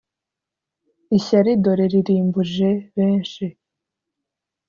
[1.17, 3.45] Ishyari dore ririmbuje benshi